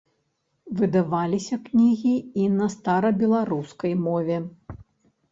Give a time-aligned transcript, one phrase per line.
[0.77, 2.13] Выдаваліся кнігі
[2.43, 4.37] і на старабеларускай мове.